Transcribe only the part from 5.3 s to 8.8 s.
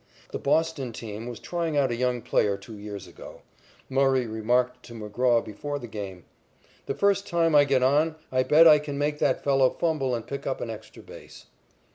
before the game: "The first time I get on, I bet I